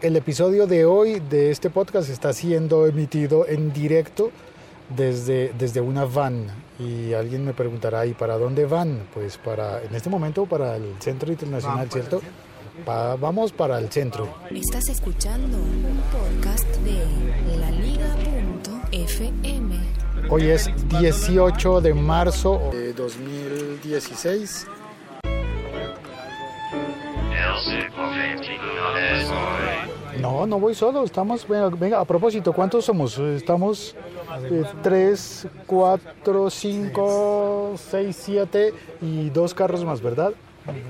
el 0.00 0.16
episodio 0.16 0.66
de 0.66 0.84
hoy 0.84 1.20
de 1.20 1.50
este 1.50 1.70
podcast 1.70 2.08
está 2.08 2.32
siendo 2.32 2.86
emitido 2.86 3.46
en 3.48 3.72
directo 3.72 4.30
desde, 4.96 5.52
desde 5.58 5.80
una 5.80 6.04
van. 6.04 6.46
Y 6.78 7.12
alguien 7.14 7.44
me 7.44 7.52
preguntará, 7.52 8.06
¿y 8.06 8.14
para 8.14 8.38
dónde 8.38 8.64
van? 8.66 9.00
Pues 9.12 9.36
para, 9.38 9.82
en 9.82 9.94
este 9.94 10.08
momento, 10.08 10.46
para 10.46 10.76
el 10.76 10.94
Centro 11.00 11.30
Internacional, 11.32 11.90
¿cierto? 11.90 12.20
Pa- 12.84 13.16
vamos 13.16 13.50
para 13.52 13.78
el 13.80 13.90
centro. 13.90 14.28
Estás 14.50 14.88
escuchando 14.88 15.58
un 15.58 16.00
podcast 16.12 16.64
de 16.84 17.56
laliga.fm. 18.78 19.74
Hoy 20.30 20.46
es 20.50 20.70
18 20.88 21.80
de 21.80 21.94
marzo 21.94 22.70
de 22.72 22.92
2016. 22.92 24.66
No, 30.38 30.46
no 30.46 30.60
voy 30.60 30.72
solo, 30.72 31.02
estamos, 31.02 31.48
venga, 31.48 31.68
venga, 31.68 31.98
a 31.98 32.04
propósito, 32.04 32.52
¿cuántos 32.52 32.84
somos? 32.84 33.18
Estamos 33.18 33.96
3, 34.84 35.48
4, 35.66 36.50
5, 36.50 37.72
6, 37.90 38.16
7 38.24 38.74
y 39.02 39.30
dos 39.30 39.52
carros 39.52 39.84
más, 39.84 40.00
¿verdad? 40.00 40.32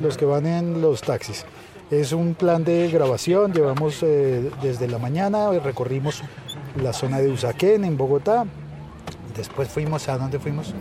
Los 0.02 0.18
que 0.18 0.26
van 0.26 0.44
en 0.44 0.82
los 0.82 1.00
taxis. 1.00 1.46
Es 1.90 2.12
un 2.12 2.34
plan 2.34 2.62
de 2.62 2.90
grabación, 2.90 3.54
llevamos 3.54 4.02
eh, 4.02 4.50
desde 4.60 4.86
la 4.86 4.98
mañana, 4.98 5.50
recorrimos 5.52 6.22
la 6.82 6.92
zona 6.92 7.18
de 7.18 7.30
Usaquén 7.30 7.86
en 7.86 7.96
Bogotá, 7.96 8.44
después 9.34 9.70
fuimos, 9.70 10.10
¿a 10.10 10.18
dónde 10.18 10.38
fuimos? 10.38 10.74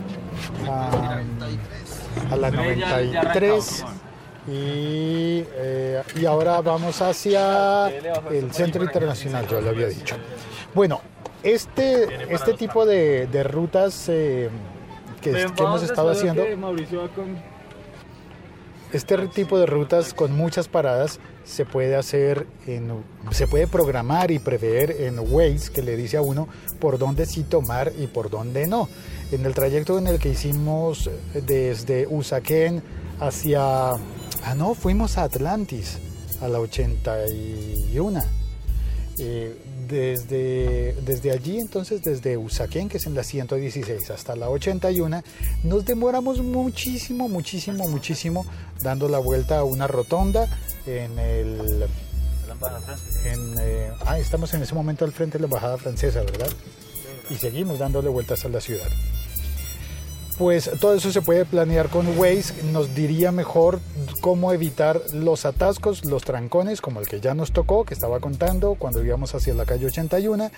A, 0.68 1.22
a 2.30 2.36
la 2.36 2.50
93 2.50 3.84
y, 4.46 5.44
eh, 5.56 6.02
y 6.14 6.24
ahora 6.24 6.60
vamos 6.60 7.02
hacia 7.02 7.88
el 7.88 8.52
Centro 8.52 8.82
Internacional, 8.84 9.46
yo 9.46 9.60
lo 9.60 9.70
había 9.70 9.88
dicho. 9.88 10.16
Bueno, 10.74 11.00
este, 11.42 12.32
este 12.32 12.54
tipo 12.54 12.86
de, 12.86 13.26
de 13.26 13.42
rutas 13.42 14.08
eh, 14.08 14.48
que, 15.20 15.32
que 15.32 15.62
hemos 15.62 15.82
estado 15.82 16.10
haciendo, 16.10 16.44
este 18.92 19.28
tipo 19.28 19.58
de 19.58 19.66
rutas 19.66 20.14
con 20.14 20.34
muchas 20.34 20.66
paradas 20.66 21.20
se 21.44 21.64
puede 21.64 21.96
hacer, 21.96 22.46
en, 22.66 23.04
se 23.30 23.46
puede 23.46 23.66
programar 23.66 24.30
y 24.30 24.38
prever 24.38 24.90
en 24.90 25.18
Waze, 25.18 25.70
que 25.72 25.82
le 25.82 25.96
dice 25.96 26.16
a 26.16 26.22
uno 26.22 26.48
por 26.78 26.98
dónde 26.98 27.26
sí 27.26 27.42
tomar 27.42 27.92
y 27.98 28.06
por 28.06 28.30
dónde 28.30 28.66
no. 28.66 28.88
En 29.30 29.44
el 29.44 29.54
trayecto 29.54 29.98
en 29.98 30.06
el 30.06 30.18
que 30.18 30.30
hicimos 30.30 31.10
desde 31.34 32.06
Usaquén 32.06 32.82
hacia... 33.20 33.92
Ah, 34.44 34.54
no, 34.54 34.74
fuimos 34.74 35.18
a 35.18 35.24
Atlantis, 35.24 35.98
a 36.40 36.48
la 36.48 36.60
81. 36.60 38.22
Eh, 39.20 39.56
desde, 39.88 40.92
desde 41.02 41.32
allí, 41.32 41.58
entonces, 41.58 42.02
desde 42.02 42.36
Usaquén, 42.36 42.88
que 42.88 42.98
es 42.98 43.06
en 43.06 43.14
la 43.14 43.24
116, 43.24 44.10
hasta 44.10 44.36
la 44.36 44.48
81, 44.50 45.22
nos 45.64 45.84
demoramos 45.84 46.40
muchísimo, 46.40 47.28
muchísimo, 47.28 47.88
muchísimo 47.88 48.46
dando 48.82 49.08
la 49.08 49.18
vuelta 49.18 49.58
a 49.58 49.64
una 49.64 49.86
rotonda 49.86 50.48
en 50.86 51.18
el... 51.18 51.86
En, 53.24 53.54
eh, 53.60 53.90
ah, 54.04 54.18
estamos 54.18 54.52
en 54.54 54.62
ese 54.62 54.74
momento 54.74 55.04
al 55.04 55.12
frente 55.12 55.38
de 55.38 55.42
la 55.42 55.46
Embajada 55.46 55.78
Francesa, 55.78 56.20
¿verdad? 56.22 56.50
Y 57.30 57.36
seguimos 57.36 57.78
dándole 57.78 58.08
vueltas 58.08 58.44
a 58.44 58.48
la 58.48 58.60
ciudad. 58.60 58.88
Pues 60.38 60.70
todo 60.78 60.94
eso 60.94 61.10
se 61.10 61.20
puede 61.20 61.44
planear 61.44 61.88
con 61.88 62.16
Waze, 62.16 62.62
nos 62.70 62.94
diría 62.94 63.32
mejor 63.32 63.80
cómo 64.20 64.52
evitar 64.52 65.00
los 65.12 65.44
atascos, 65.44 66.04
los 66.04 66.22
trancones, 66.22 66.80
como 66.80 67.00
el 67.00 67.08
que 67.08 67.18
ya 67.18 67.34
nos 67.34 67.50
tocó, 67.50 67.84
que 67.84 67.94
estaba 67.94 68.20
contando 68.20 68.76
cuando 68.76 69.04
íbamos 69.04 69.34
hacia 69.34 69.52
la 69.54 69.64
calle 69.64 69.86
81. 69.86 70.52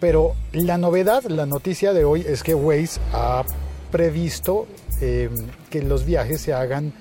Pero 0.00 0.34
la 0.52 0.78
novedad, 0.78 1.22
la 1.26 1.46
noticia 1.46 1.92
de 1.92 2.04
hoy 2.04 2.24
es 2.26 2.42
que 2.42 2.56
Waze 2.56 3.00
ha 3.12 3.44
previsto 3.92 4.66
eh, 5.00 5.30
que 5.70 5.80
los 5.84 6.04
viajes 6.04 6.40
se 6.40 6.52
hagan 6.52 6.92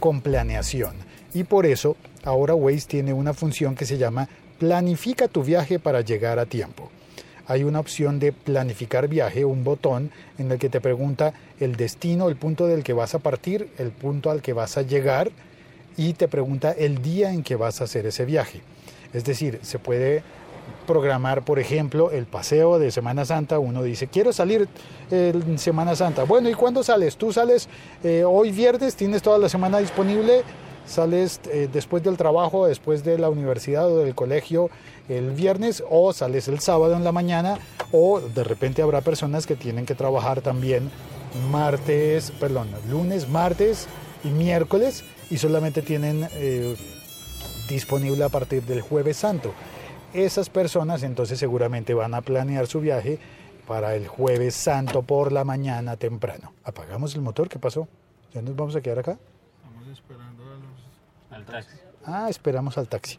con 0.00 0.22
planeación. 0.22 0.96
Y 1.34 1.44
por 1.44 1.66
eso 1.66 1.96
ahora 2.24 2.56
Waze 2.56 2.88
tiene 2.88 3.12
una 3.12 3.32
función 3.32 3.76
que 3.76 3.86
se 3.86 3.96
llama 3.96 4.28
Planifica 4.58 5.28
tu 5.28 5.44
viaje 5.44 5.78
para 5.78 6.00
llegar 6.00 6.40
a 6.40 6.46
tiempo 6.46 6.90
hay 7.50 7.64
una 7.64 7.80
opción 7.80 8.20
de 8.20 8.30
planificar 8.30 9.08
viaje, 9.08 9.44
un 9.44 9.64
botón 9.64 10.12
en 10.38 10.52
el 10.52 10.60
que 10.60 10.68
te 10.68 10.80
pregunta 10.80 11.34
el 11.58 11.74
destino, 11.74 12.28
el 12.28 12.36
punto 12.36 12.68
del 12.68 12.84
que 12.84 12.92
vas 12.92 13.16
a 13.16 13.18
partir, 13.18 13.72
el 13.76 13.90
punto 13.90 14.30
al 14.30 14.40
que 14.40 14.52
vas 14.52 14.78
a 14.78 14.82
llegar 14.82 15.32
y 15.96 16.12
te 16.12 16.28
pregunta 16.28 16.70
el 16.70 17.02
día 17.02 17.32
en 17.32 17.42
que 17.42 17.56
vas 17.56 17.80
a 17.80 17.84
hacer 17.84 18.06
ese 18.06 18.24
viaje. 18.24 18.60
Es 19.12 19.24
decir, 19.24 19.58
se 19.62 19.80
puede 19.80 20.22
programar, 20.86 21.44
por 21.44 21.58
ejemplo, 21.58 22.12
el 22.12 22.26
paseo 22.26 22.78
de 22.78 22.92
Semana 22.92 23.24
Santa. 23.24 23.58
Uno 23.58 23.82
dice, 23.82 24.06
quiero 24.06 24.32
salir 24.32 24.68
en 25.10 25.58
Semana 25.58 25.96
Santa. 25.96 26.22
Bueno, 26.22 26.48
¿y 26.48 26.54
cuándo 26.54 26.84
sales? 26.84 27.16
Tú 27.16 27.32
sales 27.32 27.68
eh, 28.04 28.22
hoy 28.24 28.52
viernes, 28.52 28.94
tienes 28.94 29.22
toda 29.22 29.38
la 29.38 29.48
semana 29.48 29.78
disponible 29.78 30.44
sales 30.86 31.40
eh, 31.50 31.68
después 31.72 32.02
del 32.02 32.16
trabajo, 32.16 32.66
después 32.66 33.04
de 33.04 33.18
la 33.18 33.28
universidad 33.28 33.90
o 33.90 33.98
del 33.98 34.14
colegio 34.14 34.70
el 35.08 35.32
viernes 35.32 35.82
o 35.90 36.12
sales 36.12 36.46
el 36.48 36.60
sábado 36.60 36.94
en 36.94 37.04
la 37.04 37.12
mañana 37.12 37.58
o 37.92 38.20
de 38.20 38.44
repente 38.44 38.82
habrá 38.82 39.00
personas 39.00 39.46
que 39.46 39.56
tienen 39.56 39.86
que 39.86 39.94
trabajar 39.94 40.40
también 40.40 40.90
martes, 41.50 42.32
perdón, 42.32 42.68
lunes, 42.88 43.28
martes 43.28 43.88
y 44.24 44.28
miércoles 44.28 45.04
y 45.30 45.38
solamente 45.38 45.82
tienen 45.82 46.28
eh, 46.32 46.76
disponible 47.68 48.24
a 48.24 48.28
partir 48.28 48.62
del 48.62 48.80
jueves 48.80 49.16
santo. 49.16 49.52
Esas 50.12 50.50
personas 50.50 51.02
entonces 51.02 51.38
seguramente 51.38 51.94
van 51.94 52.14
a 52.14 52.20
planear 52.20 52.66
su 52.66 52.80
viaje 52.80 53.18
para 53.66 53.94
el 53.94 54.08
jueves 54.08 54.56
santo 54.56 55.02
por 55.02 55.30
la 55.30 55.44
mañana 55.44 55.96
temprano. 55.96 56.52
Apagamos 56.64 57.14
el 57.14 57.20
motor, 57.20 57.48
¿qué 57.48 57.58
pasó? 57.58 57.86
¿Ya 58.34 58.42
nos 58.42 58.56
vamos 58.56 58.74
a 58.74 58.80
quedar 58.80 58.98
acá? 58.98 59.16
Estamos 59.62 59.88
esperando 59.88 60.42
a 60.42 60.56
los... 60.56 61.29
Ah, 62.04 62.28
esperamos 62.28 62.78
al 62.78 62.88
taxi. 62.88 63.18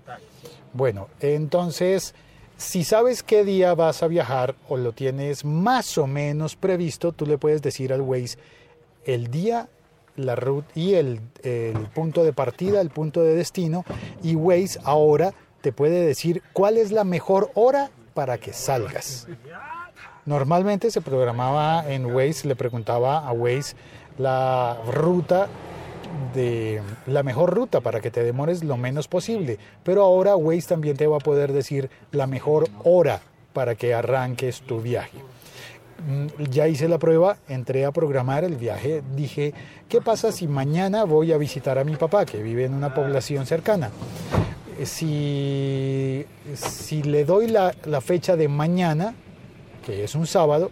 Bueno, 0.74 1.08
entonces, 1.20 2.16
si 2.58 2.84
sabes 2.84 3.24
qué 3.24 3.44
día 3.44 3.74
vas 3.76 4.04
a 4.04 4.08
viajar 4.08 4.56
o 4.70 4.78
lo 4.78 4.94
tienes 4.94 5.46
más 5.46 5.98
o 5.98 6.08
menos 6.08 6.56
previsto, 6.56 7.12
tú 7.12 7.26
le 7.26 7.38
puedes 7.38 7.62
decir 7.62 7.94
al 7.94 8.02
Waze 8.02 8.38
el 9.06 9.30
día, 9.30 9.68
la 10.16 10.36
ruta 10.36 10.68
y 10.76 10.96
el, 10.96 11.22
el 11.44 11.88
punto 11.94 12.24
de 12.24 12.34
partida, 12.34 12.82
el 12.82 12.90
punto 12.90 13.22
de 13.22 13.36
destino, 13.36 13.84
y 14.22 14.36
Waze 14.36 14.80
ahora 14.84 15.34
te 15.62 15.72
puede 15.72 16.06
decir 16.06 16.42
cuál 16.54 16.78
es 16.78 16.92
la 16.92 17.04
mejor 17.04 17.52
hora 17.54 17.92
para 18.14 18.38
que 18.38 18.54
salgas. 18.54 19.28
Normalmente 20.26 20.92
se 20.92 21.02
programaba 21.02 21.90
en 21.92 22.06
Waze, 22.06 22.48
le 22.48 22.56
preguntaba 22.56 23.28
a 23.28 23.32
Waze 23.32 23.76
la 24.18 24.78
ruta 24.92 25.48
de 26.34 26.82
la 27.08 27.24
mejor 27.24 27.54
ruta 27.54 27.82
para 27.82 28.00
que 28.02 28.12
te 28.12 28.24
demores 28.24 28.64
lo 28.64 28.78
menos 28.78 29.08
posible. 29.08 29.58
Pero 29.84 30.04
ahora 30.04 30.36
Waze 30.36 30.68
también 30.70 30.98
te 30.98 31.08
va 31.08 31.18
a 31.18 31.20
poder 31.20 31.52
decir 31.54 31.90
la 32.12 32.28
mejor 32.28 32.68
hora 32.84 33.22
para 33.54 33.76
que 33.76 33.94
arranques 33.94 34.62
tu 34.62 34.82
viaje. 34.82 35.18
Mm, 36.08 36.44
Ya 36.50 36.68
hice 36.68 36.88
la 36.88 36.98
prueba, 36.98 37.38
entré 37.48 37.86
a 37.86 37.92
programar 37.92 38.44
el 38.44 38.56
viaje, 38.56 39.04
dije, 39.16 39.54
¿qué 39.88 40.02
pasa 40.02 40.32
si 40.32 40.48
mañana 40.48 41.04
voy 41.04 41.32
a 41.32 41.38
visitar 41.38 41.78
a 41.78 41.84
mi 41.84 41.96
papá 41.96 42.26
que 42.26 42.42
vive 42.42 42.66
en 42.66 42.74
una 42.74 42.94
población 42.94 43.46
cercana? 43.46 43.90
Eh, 44.80 44.86
Si, 44.86 46.26
si 46.56 47.04
le 47.04 47.24
doy 47.26 47.48
la, 47.48 47.74
la 47.86 48.02
fecha 48.02 48.36
de 48.36 48.48
mañana, 48.48 49.14
que 49.86 50.04
es 50.04 50.16
un 50.16 50.26
sábado, 50.26 50.72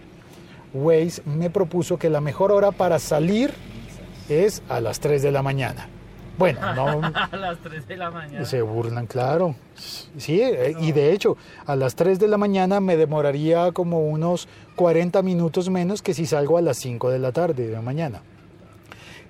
Waze 0.74 1.22
me 1.26 1.50
propuso 1.50 1.98
que 1.98 2.10
la 2.10 2.22
mejor 2.22 2.52
hora 2.52 2.72
para 2.72 2.98
salir 3.00 3.52
es 4.30 4.62
a 4.70 4.80
las 4.82 5.00
3 5.00 5.22
de 5.22 5.32
la 5.32 5.42
mañana. 5.42 5.88
Bueno, 6.38 6.74
no 6.74 7.02
A 7.32 7.36
las 7.36 7.58
3 7.60 7.86
de 7.88 7.98
la 7.98 8.12
mañana. 8.12 8.46
se 8.46 8.62
burlan, 8.62 9.08
claro. 9.08 9.56
Sí, 9.76 10.40
eh, 10.42 10.74
y 10.80 10.94
de 10.94 11.12
hecho, 11.12 11.36
a 11.66 11.76
las 11.76 11.96
3 11.96 12.18
de 12.20 12.30
la 12.30 12.38
mañana 12.38 12.80
me 12.80 12.96
demoraría 12.96 13.72
como 13.74 14.08
unos 14.08 14.48
40 14.78 15.22
minutos 15.22 15.70
menos 15.70 16.02
que 16.02 16.14
si 16.14 16.26
salgo 16.26 16.58
a 16.58 16.62
las 16.62 16.78
5 16.78 17.10
de 17.10 17.20
la 17.20 17.32
tarde 17.34 17.68
de 17.68 17.74
la 17.74 17.82
mañana. 17.82 18.22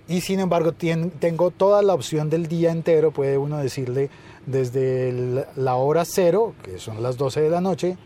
Y 0.07 0.21
sin 0.21 0.39
embargo, 0.39 0.71
tien- 0.73 1.11
tengo 1.19 1.49
toda 1.51 1.81
la 1.81 1.93
opción 1.93 2.29
del 2.29 2.47
día 2.47 2.71
entero, 2.71 3.11
puede 3.11 3.37
uno 3.37 3.57
decirle, 3.57 4.09
desde 4.45 5.09
el- 5.09 5.45
la 5.55 5.75
hora 5.75 6.03
0, 6.05 6.53
que 6.63 6.77
son 6.79 7.01
las 7.03 7.17
12 7.17 7.41
de 7.41 7.49
la 7.49 7.61
noche, 7.61 7.97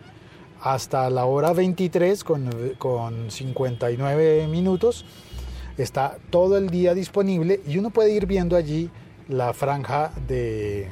hasta 0.62 1.10
la 1.10 1.26
hora 1.26 1.52
23 1.54 2.24
con, 2.24 2.50
con 2.78 3.32
59 3.32 4.48
minutos. 4.48 5.06
Está 5.78 6.18
todo 6.30 6.58
el 6.58 6.70
día 6.70 6.94
disponible 6.94 7.60
y 7.66 7.78
uno 7.78 7.90
puede 7.90 8.12
ir 8.12 8.26
viendo 8.28 8.56
allí 8.56 8.90
la 9.28 9.54
franja 9.54 10.12
de, 10.28 10.88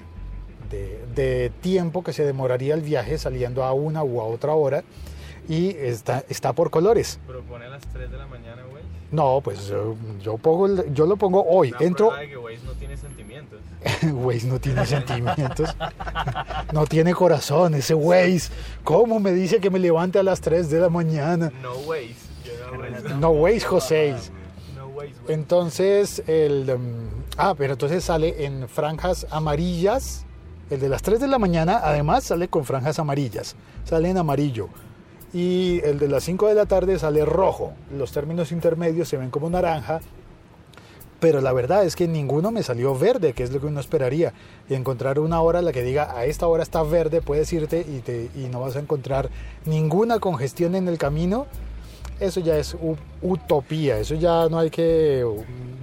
de- 0.69 1.01
de 1.16 1.51
tiempo 1.62 2.04
que 2.04 2.13
se 2.13 2.24
demoraría 2.25 2.74
el 2.74 2.81
viaje 2.81 3.18
saliendo 3.18 3.63
a 3.63 3.74
una 3.74 4.04
u 4.04 4.22
a 4.22 4.24
otra 4.25 4.54
hora. 4.54 4.83
y 5.50 5.69
está, 5.69 6.24
está 6.30 6.54
por 6.54 6.69
colores. 6.69 7.19
Pero 7.28 7.42
pone 7.42 7.66
a 7.66 7.69
las 7.69 7.81
3 7.94 8.10
de 8.12 8.18
la 8.18 8.25
mañana, 8.28 8.62
güey. 8.69 8.81
No, 9.12 9.42
pues 9.44 9.68
yo, 9.68 9.95
yo, 10.22 10.38
pongo 10.38 10.86
yo 10.94 11.06
lo 11.06 11.18
pongo 11.18 11.44
hoy. 11.45 11.72
Una 11.72 11.86
Entro, 11.86 12.12
de 12.16 12.30
que 12.30 12.38
Waze 12.38 12.63
no 12.66 12.72
tiene 12.74 12.95
sentimientos. 12.95 13.60
Waze 14.13 14.48
no 14.48 14.60
tiene 14.62 14.86
sentimientos, 14.86 15.75
no 16.74 16.86
tiene 16.86 17.13
corazón 17.13 17.74
ese 17.74 17.94
Waze. 17.94 18.51
¿Cómo 18.86 19.19
me 19.19 19.33
dice 19.33 19.60
que 19.60 19.69
me 19.69 19.80
levante 19.80 20.18
a 20.19 20.24
las 20.24 20.39
3 20.42 20.69
de 20.69 20.80
la 20.80 20.89
mañana? 20.89 21.51
No 21.62 21.74
Waze. 21.80 22.16
No 22.72 22.80
Waze. 22.80 23.16
No 23.19 23.30
Waze, 23.31 23.60
José. 23.62 24.16
Entonces, 25.27 26.24
el... 26.27 26.77
mm, 26.77 27.24
ah, 27.38 27.56
pero 27.57 27.74
entonces 27.74 28.03
sale 28.03 28.45
en 28.45 28.68
franjas 28.68 29.27
amarillas. 29.30 30.25
El 30.69 30.80
de 30.80 30.89
las 30.89 31.01
3 31.01 31.19
de 31.19 31.27
la 31.27 31.38
mañana, 31.38 31.81
además, 31.83 32.24
sale 32.24 32.48
con 32.48 32.63
franjas 32.63 32.98
amarillas. 33.00 33.56
Sale 33.83 34.09
en 34.09 34.18
amarillo. 34.18 34.69
Y 35.33 35.81
el 35.83 36.00
de 36.00 36.07
las 36.07 36.24
5 36.24 36.48
de 36.48 36.56
la 36.56 36.65
tarde 36.65 37.00
sale 37.00 37.25
rojo. 37.25 37.74
Los 37.95 38.12
términos 38.12 38.51
intermedios 38.51 39.07
se 39.07 39.18
ven 39.18 39.30
como 39.30 39.50
naranja. 39.50 40.00
Pero 41.19 41.39
la 41.39 41.54
verdad 41.54 41.86
es 41.86 41.95
que 41.95 42.07
ninguno 42.07 42.50
me 42.51 42.63
salió 42.63 42.97
verde, 42.97 43.33
que 43.33 43.44
es 43.44 43.51
lo 43.51 43.59
que 43.59 43.68
uno 43.68 43.80
esperaría. 43.80 44.33
Y 44.68 44.74
encontrar 44.74 45.19
una 45.19 45.39
hora 45.42 45.59
en 45.59 45.65
la 45.65 45.71
que 45.71 45.83
diga 45.83 46.18
a 46.18 46.25
esta 46.25 46.47
hora 46.47 46.63
está 46.63 46.81
verde, 46.81 47.21
puedes 47.21 47.54
irte 47.54 47.86
y, 47.88 48.00
te, 48.00 48.31
y 48.36 48.50
no 48.51 48.59
vas 48.59 48.75
a 48.75 48.80
encontrar 48.80 49.30
ninguna 49.65 50.19
congestión 50.19 50.74
en 50.74 50.88
el 50.88 50.97
camino. 50.97 51.45
Eso 52.21 52.39
ya 52.39 52.56
es 52.57 52.77
utopía. 53.21 53.97
Eso 53.97 54.13
ya 54.13 54.47
no 54.47 54.59
hay 54.59 54.69
que 54.69 55.25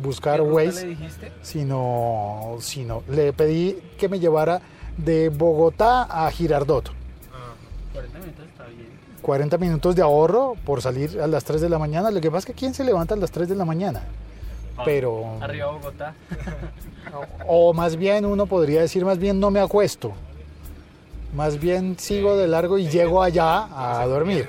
buscar 0.01 0.37
¿Qué 0.37 0.47
ruta 0.47 0.55
Waze 0.55 0.83
le 0.83 0.89
dijiste? 0.91 1.33
sino, 1.43 2.57
sino 2.61 3.03
le 3.09 3.33
pedí 3.33 3.77
que 3.99 4.09
me 4.09 4.21
llevara 4.21 4.61
de 4.97 5.31
Bogotá 5.31 6.05
a 6.05 6.31
Girardot. 6.31 6.91
Ah, 7.33 7.55
40 7.93 8.19
minutos 8.21 8.45
está 8.47 8.67
bien. 8.67 8.87
40 9.21 9.59
minutos 9.59 9.97
de 9.97 10.03
ahorro 10.03 10.55
por 10.65 10.81
salir 10.81 11.21
a 11.21 11.27
las 11.27 11.43
3 11.43 11.61
de 11.61 11.69
la 11.69 11.79
mañana. 11.79 12.11
Lo 12.13 12.21
que 12.21 12.31
pasa 12.31 12.39
es 12.39 12.47
que 12.47 12.55
¿quién 12.55 12.73
se 12.73 12.85
levanta 12.85 13.15
a 13.15 13.17
las 13.17 13.33
3 13.33 13.49
de 13.49 13.57
la 13.57 13.65
mañana? 13.65 14.05
Pero, 14.85 15.25
Arriba 15.41 15.73
Bogotá. 15.73 16.15
o 17.49 17.75
más 17.75 17.97
bien 17.97 18.25
uno 18.25 18.47
podría 18.47 18.81
decir, 18.81 19.05
más 19.05 19.19
bien 19.19 19.41
no 19.41 19.51
me 19.51 19.59
acuesto. 19.59 20.13
Más 21.35 21.59
bien 21.59 21.99
sigo 21.99 22.37
de 22.37 22.47
largo 22.47 22.79
y 22.79 22.89
llego 22.89 23.23
allá 23.23 23.69
a 24.01 24.07
dormir. 24.07 24.47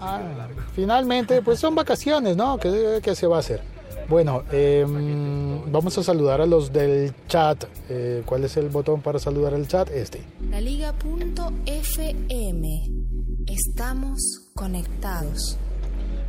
La 0.00 0.44
Ah, 0.44 0.48
finalmente, 0.74 1.42
pues 1.42 1.58
son 1.60 1.74
vacaciones, 1.74 2.36
¿no? 2.36 2.58
¿Qué, 2.58 3.00
qué 3.02 3.14
se 3.14 3.26
va 3.26 3.36
a 3.36 3.40
hacer? 3.40 3.60
Bueno, 4.08 4.42
em, 4.50 5.70
vamos 5.70 5.96
a 5.98 6.02
saludar 6.02 6.40
a 6.40 6.46
los 6.46 6.72
del 6.72 7.12
chat. 7.28 7.64
Eh, 7.88 8.22
¿Cuál 8.26 8.44
es 8.44 8.56
el 8.56 8.68
botón 8.68 9.02
para 9.02 9.18
saludar 9.20 9.54
al 9.54 9.68
chat? 9.68 9.88
Este. 9.90 10.20
Laliga.fm. 11.60 12.90
Estamos 13.46 14.50
conectados. 14.54 15.58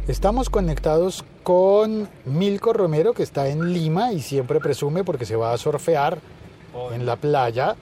Estamos 0.07 0.49
conectados 0.49 1.23
con 1.43 2.09
Milko 2.25 2.73
Romero, 2.73 3.13
que 3.13 3.23
está 3.23 3.47
en 3.49 3.71
Lima 3.73 4.13
y 4.13 4.21
siempre 4.21 4.59
presume 4.59 5.03
porque 5.03 5.25
se 5.25 5.35
va 5.35 5.53
a 5.53 5.57
surfear 5.57 6.19
en 6.93 7.05
la 7.05 7.15
playa. 7.15 7.75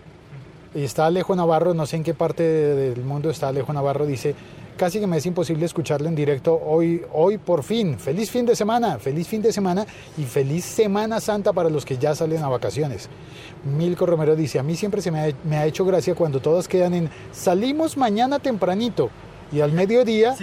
Y 0.75 0.83
está 0.83 1.07
Alejo 1.07 1.35
Navarro, 1.35 1.73
no 1.73 1.85
sé 1.85 1.95
en 1.95 2.03
qué 2.03 2.13
parte 2.13 2.43
de- 2.43 2.91
del 2.93 3.03
mundo 3.03 3.29
está 3.29 3.47
Alejo 3.47 3.73
Navarro, 3.73 4.05
dice, 4.05 4.35
casi 4.79 5.01
que 5.01 5.07
me 5.07 5.17
es 5.17 5.25
imposible 5.25 5.65
escucharlo 5.65 6.07
en 6.07 6.15
directo 6.15 6.57
hoy, 6.65 7.01
hoy 7.11 7.37
por 7.37 7.63
fin. 7.63 7.99
Feliz 7.99 8.31
fin 8.31 8.45
de 8.45 8.55
semana, 8.55 8.97
feliz 8.97 9.27
fin 9.27 9.41
de 9.41 9.51
semana 9.51 9.85
y 10.17 10.23
feliz 10.23 10.63
Semana 10.63 11.19
Santa 11.19 11.51
para 11.51 11.69
los 11.69 11.83
que 11.83 11.97
ya 11.97 12.15
salen 12.15 12.41
a 12.43 12.47
vacaciones. 12.47 13.09
Milko 13.65 14.05
Romero 14.05 14.37
dice, 14.37 14.57
a 14.57 14.63
mí 14.63 14.77
siempre 14.77 15.01
se 15.01 15.11
me 15.11 15.19
ha, 15.19 15.31
me 15.43 15.57
ha 15.57 15.65
hecho 15.65 15.83
gracia 15.83 16.15
cuando 16.15 16.39
todas 16.39 16.69
quedan 16.69 16.93
en 16.93 17.09
salimos 17.33 17.97
mañana 17.97 18.39
tempranito 18.39 19.09
y 19.51 19.59
al 19.59 19.73
mediodía 19.73 20.37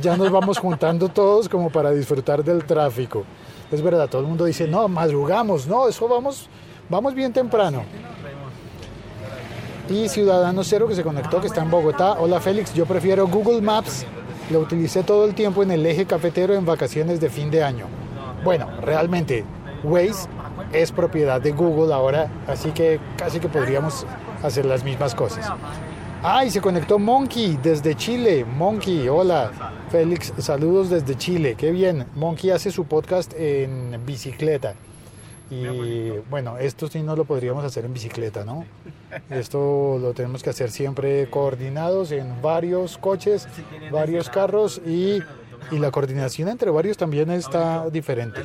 ya 0.00 0.16
nos 0.16 0.30
vamos 0.30 0.58
juntando 0.58 1.08
todos 1.08 1.48
como 1.48 1.68
para 1.68 1.90
disfrutar 1.90 2.44
del 2.44 2.64
tráfico. 2.64 3.24
Es 3.72 3.82
verdad, 3.82 4.08
todo 4.08 4.22
el 4.22 4.28
mundo 4.28 4.44
dice, 4.44 4.68
no, 4.68 4.86
madrugamos, 4.86 5.66
no, 5.66 5.88
eso 5.88 6.06
vamos, 6.06 6.48
vamos 6.88 7.12
bien 7.12 7.32
temprano. 7.32 7.82
Y 9.88 10.08
Ciudadano 10.08 10.64
Cero 10.64 10.88
que 10.88 10.94
se 10.94 11.02
conectó, 11.02 11.40
que 11.40 11.46
está 11.46 11.62
en 11.62 11.70
Bogotá. 11.70 12.12
Hola 12.18 12.40
Félix, 12.40 12.72
yo 12.72 12.86
prefiero 12.86 13.28
Google 13.28 13.60
Maps. 13.60 14.06
Lo 14.50 14.60
utilicé 14.60 15.02
todo 15.02 15.26
el 15.26 15.34
tiempo 15.34 15.62
en 15.62 15.70
el 15.70 15.84
eje 15.84 16.06
cafetero 16.06 16.54
en 16.54 16.64
vacaciones 16.64 17.20
de 17.20 17.28
fin 17.28 17.50
de 17.50 17.62
año. 17.62 17.86
Bueno, 18.44 18.66
realmente 18.80 19.44
Waze 19.82 20.26
es 20.72 20.90
propiedad 20.90 21.40
de 21.40 21.52
Google 21.52 21.92
ahora, 21.92 22.30
así 22.46 22.70
que 22.70 22.98
casi 23.18 23.40
que 23.40 23.48
podríamos 23.48 24.06
hacer 24.42 24.64
las 24.64 24.84
mismas 24.84 25.14
cosas. 25.14 25.50
Ay, 26.22 26.50
se 26.50 26.62
conectó 26.62 26.98
Monkey 26.98 27.58
desde 27.62 27.94
Chile. 27.94 28.46
Monkey, 28.46 29.06
hola. 29.08 29.50
Félix, 29.90 30.32
saludos 30.38 30.88
desde 30.88 31.14
Chile. 31.16 31.54
Qué 31.58 31.70
bien. 31.70 32.06
Monkey 32.14 32.50
hace 32.50 32.70
su 32.70 32.86
podcast 32.86 33.34
en 33.36 34.00
bicicleta. 34.06 34.74
Y 35.50 36.10
bueno, 36.30 36.58
esto 36.58 36.88
sí 36.88 37.02
no 37.02 37.16
lo 37.16 37.24
podríamos 37.24 37.64
hacer 37.64 37.84
en 37.84 37.92
bicicleta, 37.92 38.44
¿no? 38.44 38.64
Esto 39.30 39.98
lo 40.00 40.12
tenemos 40.12 40.42
que 40.42 40.50
hacer 40.50 40.70
siempre 40.70 41.28
coordinados 41.30 42.10
en 42.12 42.40
varios 42.42 42.98
coches, 42.98 43.46
varios 43.92 44.28
carros 44.28 44.80
y, 44.84 45.22
y 45.70 45.78
la 45.78 45.90
coordinación 45.90 46.48
entre 46.48 46.70
varios 46.70 46.96
también 46.96 47.30
está 47.30 47.88
diferente. 47.90 48.40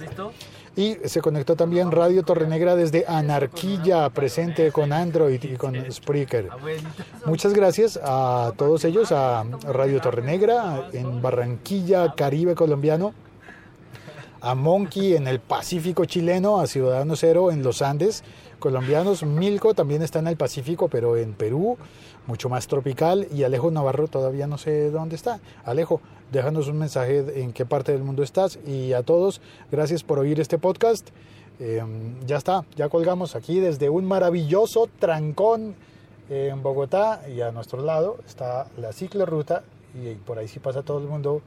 Y 0.75 0.97
se 1.05 1.21
conectó 1.21 1.55
también 1.55 1.91
Radio 1.91 2.23
Torrenegra 2.23 2.75
desde 2.75 3.05
Anarquilla, 3.07 4.09
presente 4.11 4.71
con 4.71 4.93
Android 4.93 5.43
y 5.43 5.55
con 5.55 5.75
Spreaker. 5.91 6.49
Abuelita. 6.51 6.89
Muchas 7.25 7.53
gracias 7.53 7.99
a 8.01 8.53
todos 8.55 8.85
ellos, 8.85 9.11
a 9.11 9.43
Radio 9.63 9.99
Torrenegra 9.99 10.89
en 10.93 11.21
Barranquilla, 11.21 12.13
Caribe 12.13 12.55
colombiano, 12.55 13.13
a 14.41 14.55
Monkey 14.55 15.15
en 15.15 15.27
el 15.27 15.39
Pacífico 15.39 16.05
chileno, 16.05 16.59
a 16.59 16.67
Ciudadano 16.67 17.15
Cero 17.15 17.51
en 17.51 17.63
los 17.63 17.81
Andes 17.81 18.23
colombianos, 18.59 19.23
Milko 19.23 19.73
también 19.73 20.03
está 20.03 20.19
en 20.19 20.27
el 20.27 20.37
Pacífico, 20.37 20.89
pero 20.89 21.17
en 21.17 21.33
Perú, 21.33 21.77
mucho 22.27 22.49
más 22.49 22.67
tropical, 22.67 23.27
y 23.33 23.43
Alejo 23.43 23.71
Navarro 23.71 24.07
todavía 24.07 24.45
no 24.45 24.57
sé 24.57 24.91
dónde 24.91 25.15
está. 25.15 25.39
Alejo, 25.65 26.01
déjanos 26.31 26.67
un 26.67 26.77
mensaje 26.77 27.41
en 27.41 27.53
qué 27.53 27.65
parte 27.65 27.91
del 27.91 28.03
mundo 28.03 28.21
estás 28.21 28.59
y 28.67 28.93
a 28.93 29.01
todos, 29.01 29.41
gracias 29.71 30.03
por 30.03 30.19
oír 30.19 30.39
este 30.39 30.59
podcast. 30.59 31.09
Eh, 31.59 31.83
ya 32.25 32.37
está, 32.37 32.63
ya 32.75 32.87
colgamos 32.87 33.35
aquí 33.35 33.59
desde 33.59 33.89
un 33.89 34.05
maravilloso 34.05 34.87
trancón 34.99 35.75
en 36.29 36.61
Bogotá 36.61 37.21
y 37.27 37.41
a 37.41 37.51
nuestro 37.51 37.83
lado 37.83 38.17
está 38.27 38.67
la 38.77 38.93
ciclorruta 38.93 39.63
y 39.95 40.13
por 40.13 40.37
ahí 40.37 40.47
sí 40.47 40.59
pasa 40.59 40.83
todo 40.83 40.99
el 40.99 41.05
mundo 41.05 41.41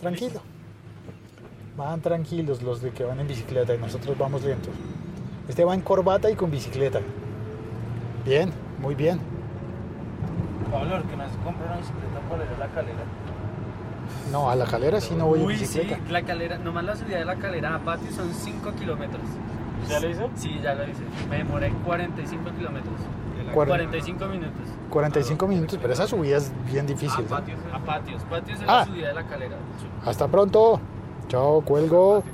tranquilo. 0.00 0.40
Van 1.76 2.00
tranquilos 2.00 2.62
los 2.62 2.82
de 2.82 2.90
que 2.90 3.04
van 3.04 3.20
en 3.20 3.28
bicicleta 3.28 3.74
y 3.74 3.78
nosotros 3.78 4.16
vamos 4.18 4.42
lentos. 4.42 4.74
Este 5.48 5.64
va 5.64 5.74
en 5.74 5.80
corbata 5.80 6.30
y 6.30 6.34
con 6.34 6.50
bicicleta. 6.50 7.00
Bien, 8.24 8.52
muy 8.80 8.94
bien. 8.94 9.18
Pablo, 10.70 10.90
¿por 10.98 11.02
qué 11.10 11.16
no 11.16 11.28
se 11.28 11.36
compra 11.38 11.66
una 11.66 11.76
bicicleta 11.78 12.20
para 12.28 12.44
ir 12.44 12.50
a 12.50 12.58
la 12.58 12.66
calera? 12.68 12.98
No, 14.30 14.50
a 14.50 14.56
la 14.56 14.66
calera 14.66 15.00
sí 15.00 15.14
no 15.14 15.26
voy 15.26 15.40
en 15.40 15.46
Uy, 15.46 15.54
sí, 15.56 15.60
bicicleta. 15.78 15.98
la 16.10 16.22
calera, 16.22 16.58
nomás 16.58 16.84
la 16.84 16.96
subida 16.96 17.18
de 17.18 17.24
la 17.24 17.36
calera 17.36 17.74
a 17.76 17.78
Patio 17.78 18.10
son 18.12 18.32
5 18.32 18.72
kilómetros. 18.78 19.22
¿Ya 19.88 19.98
lo 20.00 20.10
hizo? 20.10 20.28
Sí, 20.34 20.60
ya 20.62 20.74
lo 20.74 20.84
hice. 20.84 21.02
Me 21.30 21.38
demoré 21.38 21.72
45 21.84 22.50
kilómetros. 22.58 22.94
Cuaren- 23.54 23.68
45 23.68 24.26
minutos. 24.26 24.60
45 24.90 25.46
minutos, 25.48 25.78
pero 25.80 25.92
esa 25.94 26.06
subida 26.06 26.36
es 26.36 26.52
bien 26.70 26.86
difícil. 26.86 27.24
¿no? 27.28 27.36
A 27.36 27.40
Patios. 27.84 28.22
Patios 28.28 28.60
es 28.60 28.68
Ah. 28.68 28.78
la 28.80 28.84
subida 28.84 29.08
de 29.08 29.14
la 29.14 29.24
calera. 29.26 29.56
Hasta 30.04 30.28
pronto. 30.28 30.80
Chao, 31.30 31.62
cuelgo. 31.64 32.24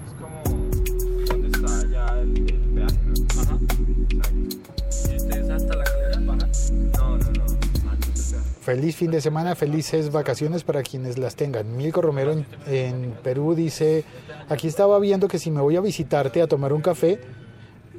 Feliz 8.62 8.96
fin 8.96 9.10
de 9.10 9.20
semana, 9.20 9.54
felices 9.54 10.10
vacaciones 10.10 10.64
para 10.64 10.82
quienes 10.82 11.18
las 11.18 11.36
tengan. 11.36 11.76
Milko 11.76 12.00
Romero 12.00 12.32
en, 12.32 12.46
en 12.66 13.12
Perú 13.22 13.54
dice, 13.54 14.04
aquí 14.48 14.66
estaba 14.66 14.98
viendo 14.98 15.28
que 15.28 15.38
si 15.38 15.50
me 15.50 15.60
voy 15.60 15.76
a 15.76 15.82
visitarte 15.82 16.40
a 16.40 16.46
tomar 16.46 16.72
un 16.72 16.80
café, 16.80 17.20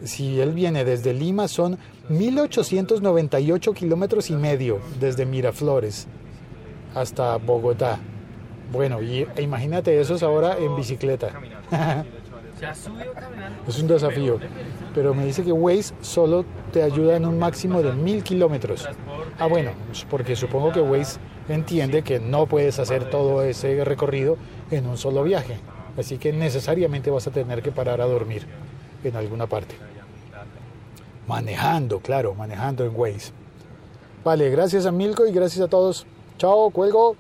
si 0.04 0.42
él 0.42 0.54
viene 0.54 0.84
desde 0.84 1.14
Lima 1.14 1.48
son 1.48 1.78
1898 2.10 3.74
kilómetros 3.74 4.32
y 4.32 4.36
medio 4.36 4.80
desde 5.00 5.28
Miraflores 5.28 6.08
hasta 6.96 7.38
Bogotá. 7.38 8.00
Bueno, 8.72 9.02
y 9.02 9.28
e 9.36 9.42
imagínate 9.42 10.00
esos 10.00 10.24
ahora 10.24 10.58
en 10.58 10.76
bicicleta. 10.76 11.32
Es 13.68 13.80
un 13.80 13.88
desafío. 13.88 14.40
Pero 14.96 15.14
me 15.14 15.26
dice 15.26 15.44
que 15.44 15.52
Waze 15.52 15.94
solo 16.02 16.44
te 16.72 16.82
ayuda 16.82 17.16
en 17.16 17.26
un 17.26 17.38
máximo 17.38 17.84
de 17.84 17.92
mil 17.94 18.24
kilómetros. 18.24 18.88
Ah, 19.38 19.46
bueno, 19.46 19.72
porque 20.10 20.36
supongo 20.36 20.72
que 20.72 20.82
Waze 20.82 21.20
entiende 21.50 22.02
que 22.02 22.20
no 22.20 22.48
puedes 22.48 22.80
hacer 22.80 23.10
todo 23.10 23.44
ese 23.44 23.84
recorrido 23.84 24.38
en 24.72 24.88
un 24.88 24.98
solo 24.98 25.24
viaje. 25.24 25.60
Así 25.98 26.18
que 26.18 26.34
necesariamente 26.34 27.12
vas 27.12 27.28
a 27.28 27.32
tener 27.32 27.62
que 27.62 27.72
parar 27.72 28.02
a 28.02 28.06
dormir 28.06 28.48
en 29.04 29.16
alguna 29.16 29.48
parte. 29.48 29.76
Manejando, 31.28 32.00
claro, 32.00 32.34
manejando 32.34 32.86
en 32.86 32.92
Waze. 32.96 33.34
Vale, 34.24 34.50
gracias 34.50 34.86
a 34.86 34.92
Milko 34.92 35.28
y 35.28 35.32
gracias 35.32 35.64
a 35.64 35.68
todos. 35.68 36.08
Chao, 36.38 36.70
cuelgo. 36.72 37.16